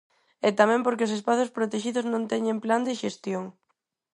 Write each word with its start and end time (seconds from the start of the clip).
E 0.47 0.49
tamén 0.59 0.81
porque 0.85 1.05
os 1.07 1.15
espazos 1.17 1.53
protexidos 1.57 2.05
non 2.13 2.27
teñen 2.31 2.57
plan 2.65 2.81
de 2.87 2.93
xestión. 3.01 3.43